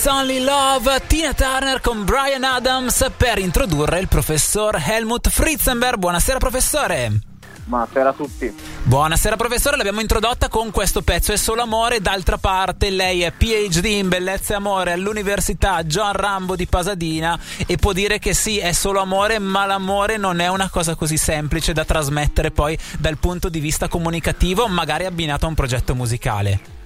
[0.00, 5.98] It's Only Love, Tina Turner con Brian Adams per introdurre il professor Helmut Fritzenberg.
[5.98, 7.20] Buonasera professore.
[7.64, 8.50] Buonasera a tutti.
[8.82, 13.84] Buonasera professore, l'abbiamo introdotta con questo pezzo È solo amore, d'altra parte lei è PhD
[13.84, 18.72] in bellezza e amore all'Università John Rambo di Pasadena e può dire che sì, è
[18.72, 23.50] solo amore, ma l'amore non è una cosa così semplice da trasmettere poi dal punto
[23.50, 26.78] di vista comunicativo, magari abbinato a un progetto musicale.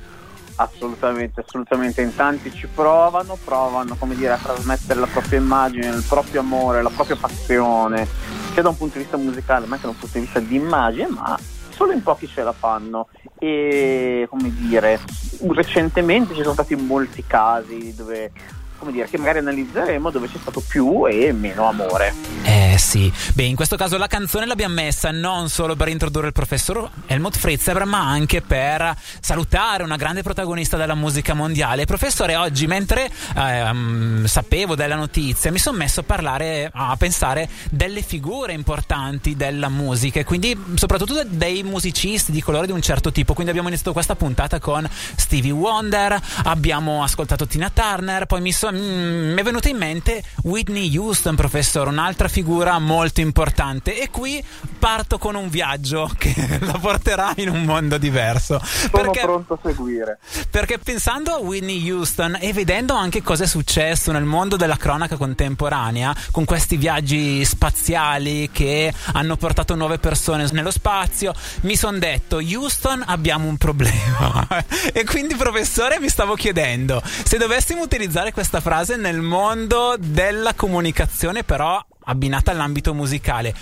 [0.57, 2.03] Assolutamente, assolutamente.
[2.03, 6.83] In tanti ci provano, provano come dire, a trasmettere la propria immagine, il proprio amore,
[6.83, 8.07] la propria passione,
[8.53, 10.57] sia da un punto di vista musicale, ma anche da un punto di vista di
[10.57, 11.39] immagine, ma
[11.71, 13.09] solo in pochi ce la fanno.
[13.39, 15.01] E come dire,
[15.49, 18.31] recentemente ci sono stati molti casi dove
[18.79, 22.13] come dire, che magari analizzeremo dove c'è stato più e meno amore.
[22.45, 26.33] Eh sì, beh in questo caso la canzone l'abbiamo messa non solo per introdurre il
[26.33, 31.85] professor Helmut Fritzeber ma anche per salutare una grande protagonista della musica mondiale.
[31.85, 38.03] Professore, oggi mentre eh, sapevo della notizia mi sono messo a parlare, a pensare delle
[38.03, 43.35] figure importanti della musica e quindi soprattutto dei musicisti di colore di un certo tipo.
[43.35, 48.79] Quindi abbiamo iniziato questa puntata con Stevie Wonder, abbiamo ascoltato Tina Turner, poi mi sono
[48.79, 54.01] mm, mi è venuta in mente Whitney Houston, professore, un'altra figura molto importante.
[54.01, 54.43] E qui
[54.79, 58.61] parto con un viaggio che la porterà in un mondo diverso.
[58.63, 60.19] Sono perché, pronto a seguire.
[60.51, 65.17] Perché pensando a Whitney Houston e vedendo anche cosa è successo nel mondo della cronaca
[65.17, 72.37] contemporanea, con questi viaggi spaziali che hanno portato nuove persone nello spazio, mi sono detto,
[72.37, 74.47] Houston abbiamo un problema.
[74.93, 81.45] e quindi, professore, mi stavo chiedendo, se dovessimo utilizzare questa frase nel mondo della comunicazione,
[81.45, 83.55] però abbinata all'ambito musicale.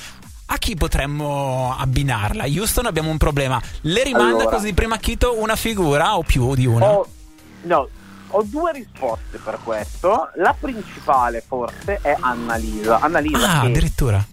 [0.47, 2.45] A chi potremmo abbinarla?
[2.45, 3.61] Houston abbiamo un problema.
[3.83, 4.57] Le rimanda Allora.
[4.57, 6.91] così di prima acchito una figura o più di una?
[6.91, 7.07] Ho,
[7.63, 7.89] no,
[8.29, 10.31] ho due risposte per questo.
[10.37, 12.99] La principale forse è Annalisa.
[13.01, 14.25] Annalisa ah, che, addirittura.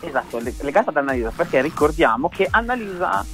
[0.00, 3.24] esatto, le- legata ad Annalisa, perché ricordiamo che Annalisa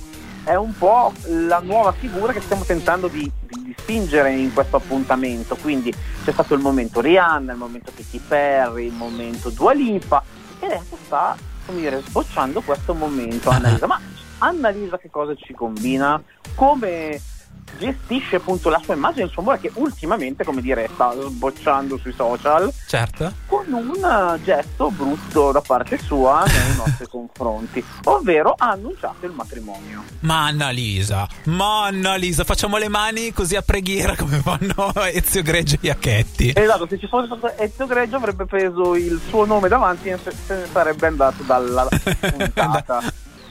[0.45, 3.31] è un po' la nuova figura che stiamo tentando di
[3.77, 5.57] spingere in questo appuntamento.
[5.57, 5.93] Quindi
[6.25, 10.23] c'è stato il momento Rihanna, il momento Katy Perry, il momento Dua Lipa
[10.59, 13.57] e adesso sta, come dire, sbocciando questo momento Ah.
[13.57, 13.87] Annalisa.
[13.87, 14.01] Ma
[14.39, 16.21] Annalisa che cosa ci combina?
[16.55, 17.21] Come
[17.79, 22.13] gestisce appunto la sua immagine, il suo amore che ultimamente, come dire, sta sbocciando sui
[22.13, 23.33] social Certo.
[23.47, 29.33] con un eh, gesto brutto da parte sua nei nostri confronti, ovvero ha annunciato il
[29.33, 30.03] matrimonio.
[30.21, 35.79] Ma Annalisa, ma Annalisa, facciamo le mani così a preghiera come fanno Ezio Greggio e
[35.83, 36.53] Iacchetti.
[36.55, 40.33] Esatto, se ci fosse stato Ezio Greggio avrebbe preso il suo nome davanti e se
[40.55, 41.87] ne sarebbe andato dalla
[42.21, 43.03] puntata.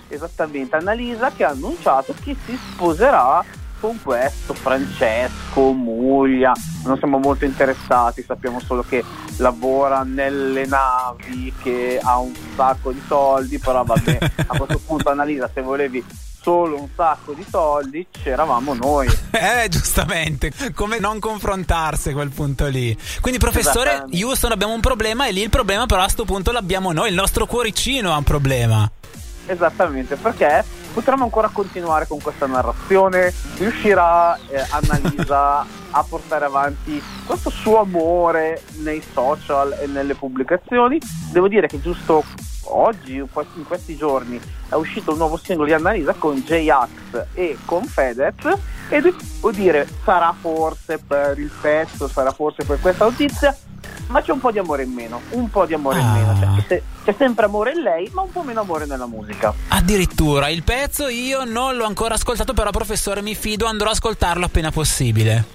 [0.08, 3.44] Esattamente, Annalisa che ha annunciato che si sposerà
[3.85, 6.53] con questo Francesco Muglia.
[6.85, 9.03] Non siamo molto interessati, sappiamo solo che
[9.38, 15.50] lavora nelle navi, che ha un sacco di soldi, però vabbè, a questo punto Annalisa
[15.53, 16.03] se volevi
[16.41, 19.07] solo un sacco di soldi c'eravamo noi.
[19.35, 22.97] Eh, giustamente, come non confrontarsi a quel punto lì.
[23.19, 24.06] Quindi, professore.
[24.12, 27.16] Houston abbiamo un problema e lì il problema però a sto punto l'abbiamo noi, il
[27.16, 28.90] nostro cuoricino ha un problema.
[29.46, 30.63] Esattamente, perché
[30.96, 38.64] potremmo ancora continuare con questa narrazione, riuscirà eh, Annalisa a portare avanti questo suo amore
[38.78, 40.98] nei social e nelle pubblicazioni.
[41.34, 42.24] Devo dire che giusto
[42.68, 44.40] oggi, in questi giorni,
[44.70, 48.58] è uscito un nuovo singolo di Annalisa con J-Ax e con Fedez.
[48.88, 53.54] E devo dire, sarà forse per il pezzo, sarà forse per questa notizia,
[54.08, 56.14] ma c'è un po' di amore in meno, un po' di amore in Ah.
[56.14, 59.54] meno, cioè, c'è, c'è sempre amore in lei, ma un po' meno amore nella musica.
[59.70, 64.46] Addirittura, il pezzo io non l'ho ancora ascoltato, però, professore, mi fido, andrò ad ascoltarlo
[64.46, 65.46] appena possibile.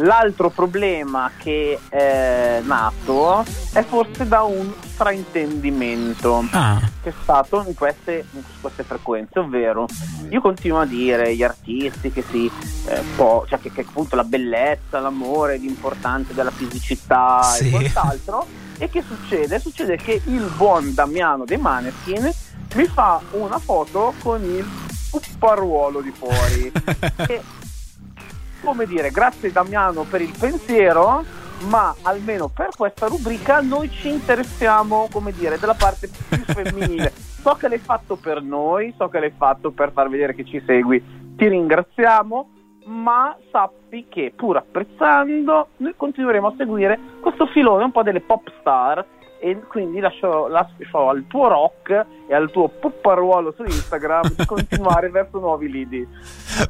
[0.00, 3.42] L'altro problema che è nato
[3.72, 9.86] è forse da un fraintendimento Ah, che è stato in queste, in queste frequenze, ovvero
[10.28, 12.50] io continuo a dire agli artisti che si
[12.86, 17.68] eh, può, cioè che, che appunto la bellezza, l'amore, l'importanza della fisicità Sì.
[17.68, 18.46] e quant'altro.
[18.78, 19.58] E che succede?
[19.58, 22.30] Succede che il buon Damiano dei Maneskin
[22.74, 24.66] mi fa una foto con il
[25.10, 26.70] pupparuolo di fuori.
[27.28, 27.42] e,
[28.66, 31.22] come dire, grazie Damiano per il pensiero,
[31.68, 37.12] ma almeno per questa rubrica noi ci interessiamo, come dire, della parte più femminile.
[37.14, 40.60] So che l'hai fatto per noi, so che l'hai fatto per far vedere che ci
[40.66, 41.00] segui,
[41.36, 42.50] ti ringraziamo,
[42.86, 48.50] ma sappi che pur apprezzando noi continueremo a seguire questo filone un po' delle pop
[48.58, 49.04] star
[49.38, 55.08] e quindi lascio, lascio al tuo rock e al tuo pupparuolo su Instagram di continuare
[55.10, 56.06] verso nuovi lidi.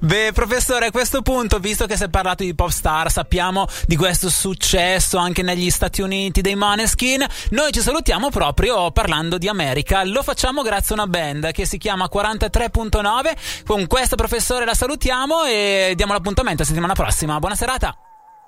[0.01, 3.97] Beh, professore, a questo punto, visto che si è parlato di pop star, sappiamo di
[3.97, 10.05] questo successo anche negli Stati Uniti dei Maneskin, noi ci salutiamo proprio parlando di America.
[10.05, 13.65] Lo facciamo grazie a una band che si chiama 43.9.
[13.65, 17.39] Con questo professore la salutiamo e diamo l'appuntamento la settimana prossima.
[17.39, 17.97] Buona serata.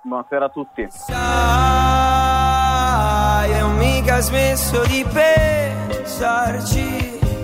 [0.03, 0.87] Buonasera a tutti.
[3.39, 7.08] Sai, ho mica smesso di pensarci